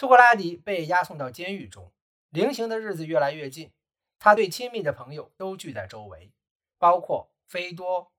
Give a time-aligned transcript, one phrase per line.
[0.00, 1.92] 苏格拉底被押送到监狱中，
[2.30, 3.70] 临刑的日子越来越近，
[4.18, 6.32] 他最亲密的朋友都聚在周围，
[6.78, 8.10] 包括菲多、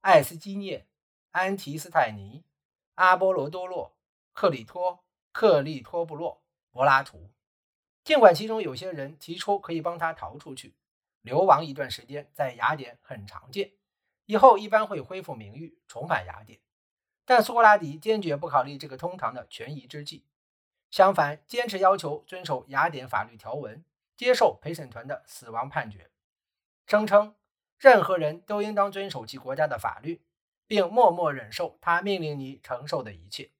[0.00, 0.88] 艾斯基涅、
[1.30, 2.42] 安提斯泰尼、
[2.96, 3.96] 阿波罗多洛、
[4.32, 7.30] 克里托、克利托布洛、柏拉图。
[8.02, 10.74] 尽管其中有些人提出可以帮他逃出去，
[11.20, 13.70] 流亡一段时间，在雅典很常见，
[14.26, 16.58] 以后一般会恢复名誉，重返雅典，
[17.24, 20.24] 但苏格拉底坚决不考虑这个通常的权宜之计。
[20.90, 23.84] 相反，坚持要求遵守雅典法律条文，
[24.16, 26.10] 接受陪审团的死亡判决，
[26.86, 27.34] 声称
[27.76, 30.22] 任何人都应当遵守其国家的法律，
[30.66, 33.50] 并默默忍受他命令你承受的一切。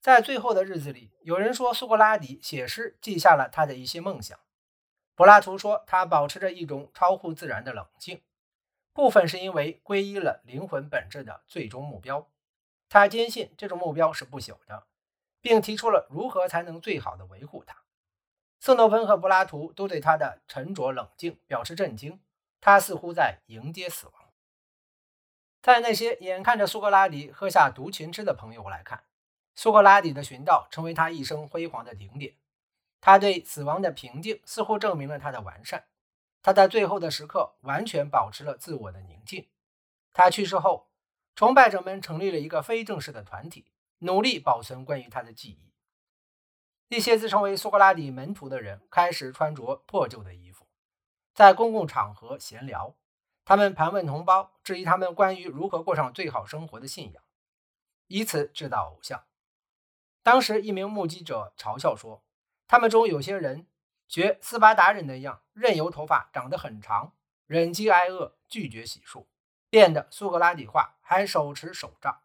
[0.00, 4.38] 在最后的日子里，有人说苏格拉底写诗记下了他的一些梦想。
[5.14, 8.22] 柏拉图说他保持着一种超乎自然的冷静，
[8.92, 12.28] 部分是因为皈依了灵魂本质的最终目标，
[12.88, 14.86] 他坚信这种目标是不朽的。
[15.42, 17.76] 并提出了如何才能最好的维护它。
[18.60, 22.20] 色诺芬和柏拉图都对他的沉着冷静表示震惊，
[22.60, 24.14] 他似乎在迎接死亡。
[25.60, 29.04] 在那些眼看着苏格拉底喝下毒芹汁的朋友来看，
[29.54, 32.34] 苏格拉底的寻道成为他一生辉煌的顶点。
[33.00, 35.84] 他对死亡的平静似乎证明了他的完善。
[36.40, 39.48] 他在最后的时刻完全保持了自我的宁静。
[40.12, 40.88] 他去世后，
[41.34, 43.66] 崇拜者们成立了一个非正式的团体。
[44.02, 45.72] 努力保存关于他的记忆。
[46.88, 50.66] 一些自称为苏格拉底门徒的人开始穿着破旧的衣服，
[51.32, 52.96] 在公共场合闲聊。
[53.44, 57.24] 他们盘问同胞，质疑他们关于如何过上最好生活的信仰，
[58.06, 59.24] 以此制造偶像。
[60.22, 62.22] 当时，一名目击者嘲笑说
[62.68, 63.66] ：“他们中有些人
[64.06, 67.14] 学斯巴达人那样，任由头发长得很长，
[67.46, 69.26] 忍饥挨饿，拒绝洗漱，
[69.70, 72.20] 变得苏格拉底化，还手持手杖。”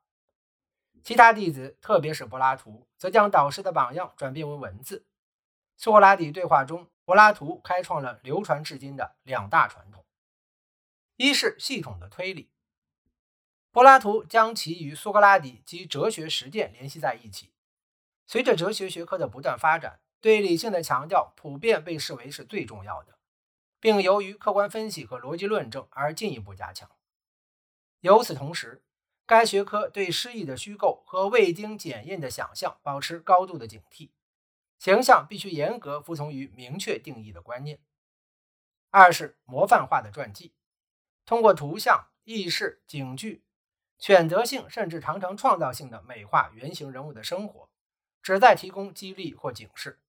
[1.08, 5.06] 其他弟子，特别是柏拉图，则将导师的榜样转变为文字。
[5.78, 10.04] 苏格拉底对话中，柏拉图开创了流传至今的两大传统：
[11.16, 12.52] 一是系统的推理，
[13.72, 17.54] 柏拉图将其与苏格拉底及哲学实践联系在一起。
[18.26, 23.18] 随着哲学学科的不断发展，对理性的强调普遍被视为是最重要的，
[23.80, 26.92] 并由于客观分析和逻辑论证而进一步加强。
[28.02, 28.84] 与此同时，
[29.28, 34.12] 该学科对诗意的虚构和未经检验的想象保持高度的警惕，
[34.80, 37.82] 形象必须严格服从于明确定义的观念。
[38.90, 40.54] 二是模范化的传记，
[41.26, 43.44] 通过图像、意识、警句、
[44.00, 47.70] 选择性甚至常常创造性的美化原型人物的生活，
[48.24, 50.00] 旨在提供激励或警示。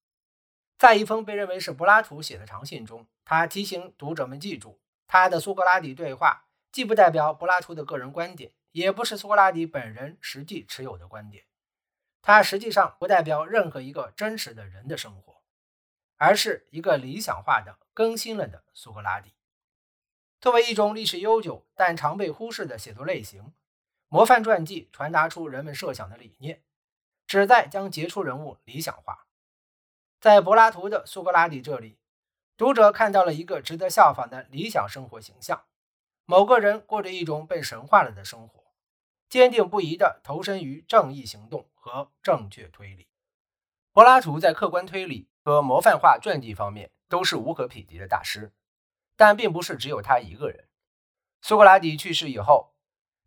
[0.78, 8.52] 在一封被认为是柏拉图写的长信中，他提醒读者们记住，他的苏格拉底对话既不代表柏拉图的个人观点。
[8.78, 11.44] 也不是苏格拉底本人实际持有的观点，
[12.22, 15.42] 它实际上不代表任何一个真实的人的生活，
[16.16, 19.34] 而是一个理想化的、更新了的苏格拉底。
[20.40, 23.52] 作为一种历史悠久但常被忽视的写作类型，
[24.08, 26.62] 模范传记传达出人们设想的理念，
[27.26, 29.26] 旨在将杰出人物理想化。
[30.20, 31.98] 在柏拉图的苏格拉底这里，
[32.56, 35.64] 读者看到了一个值得效仿的理想生活形象。
[36.24, 38.57] 某个人过着一种被神化了的生活，
[39.28, 43.08] 坚定不移地投身于正义行动和正确推理。
[43.92, 48.52] 柏拉图在客观推理和模范化传记方面都是无可匹敌的大师，
[49.16, 50.68] 但并不是只有他一个人。
[51.42, 52.74] 苏格拉底去世以后，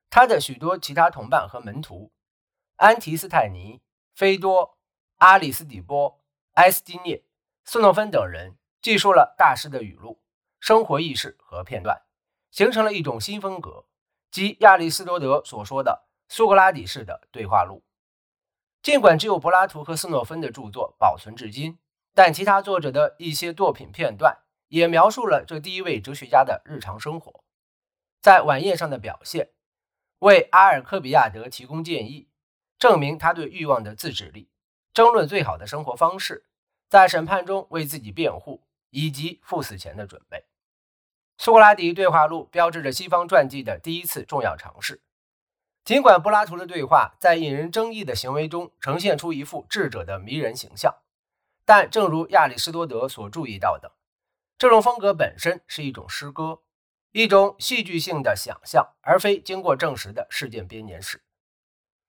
[0.10, 2.12] 他的许多其他同伴和门徒——
[2.78, 3.82] 安提斯泰尼、
[4.14, 4.78] 菲多、
[5.18, 6.22] 阿里斯底波、
[6.54, 7.24] 埃斯蒂涅、
[7.64, 10.22] 斯诺芬等人，记述了大师的语录、
[10.60, 12.02] 生活轶事和片段。
[12.52, 13.86] 形成了一种新风格，
[14.32, 17.84] 即亚里士多德所说的苏格拉底式的对话录。
[18.82, 21.78] 尽管只有柏拉图和斯诺芬的著作保存至今，
[22.16, 24.40] 但其他作者的一些作品片段
[24.70, 27.44] 也描述了这第一位哲学家的日常生活，
[28.22, 29.52] 在晚宴上的表现，
[30.20, 32.30] 为阿尔科比亚德提供建议，
[32.80, 34.50] 证明他对欲望的自制力，
[34.94, 36.48] 争论最好的生活方式，
[36.88, 40.46] 在审判中为自己辩护，以及赴死前的准备。
[41.44, 45.02] 苏格拉底对话录标志着西方传记的第一次重要尝试。
[45.84, 50.98] 尽管柏拉图的对话在引人争议的行为中呈现出一副智者的迷人形象，
[51.66, 53.94] 但正如亚里士多德所注意到的，
[54.60, 56.62] 这种风格本身是一种诗歌，
[57.12, 61.24] 一种戏剧性的想象，而非经过证实的事件编年史。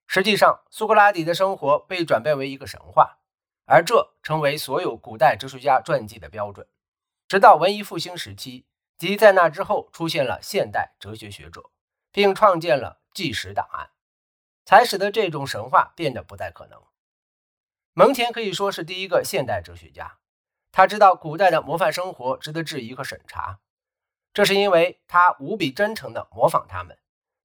[0.07, 3.21] 实际上，苏格拉底的生活被转变为一个神话，
[3.65, 6.67] 而这成为所有古代哲学家传记的标准，
[7.27, 8.67] 直到文艺复兴时期。
[9.03, 11.73] 即在那之后，出现了现代哲学学者，
[12.13, 13.91] 并创建了纪实档案，
[14.65, 16.81] 才使得这种神话变得不再可能。
[17.95, 20.21] 蒙恬可以说是第一个现代哲学家，
[20.71, 23.59] 他知道古代的模范生活值得质疑和审查，
[24.33, 26.97] 这是因为他无比真诚地模仿他们，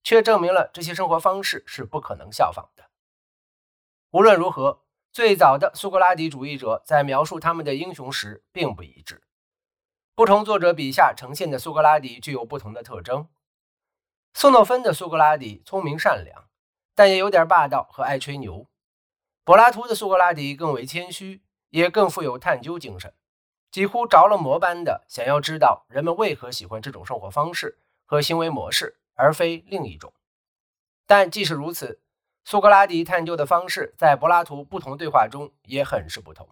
[0.04, 2.92] 却证明了这些生活方式是不可能效仿的。
[4.12, 9.24] 无论如何，最早的苏格拉底主义者在描述他们的英雄时并不一致。
[10.18, 13.28] 不同作者笔下呈现的苏格拉底具有不同的特征。
[14.34, 16.46] 宋诺芬的苏格拉底聪明善良，
[16.96, 18.66] 但也有点霸道和爱吹牛。
[19.44, 23.14] 柏拉图的苏格拉底更为谦虚，也更富有探究精神，
[23.70, 30.12] 几乎着了魔般的想要知道人们为何喜欢这种生活方式和行为模式，而非另一种。
[31.06, 32.02] 但即使如此，
[32.44, 36.50] 苏格拉底探究的方式在柏拉图不同对话中也很是不同。